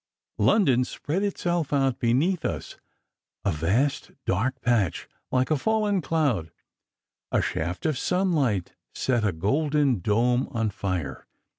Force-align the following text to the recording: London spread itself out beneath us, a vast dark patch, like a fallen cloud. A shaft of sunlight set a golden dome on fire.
London 0.39 0.83
spread 0.83 1.21
itself 1.21 1.71
out 1.71 1.99
beneath 1.99 2.43
us, 2.43 2.77
a 3.45 3.51
vast 3.51 4.09
dark 4.25 4.59
patch, 4.61 5.07
like 5.31 5.51
a 5.51 5.55
fallen 5.55 6.01
cloud. 6.01 6.49
A 7.31 7.39
shaft 7.39 7.85
of 7.85 7.99
sunlight 7.99 8.73
set 8.95 9.23
a 9.23 9.31
golden 9.31 9.99
dome 9.99 10.47
on 10.49 10.71
fire. 10.71 11.27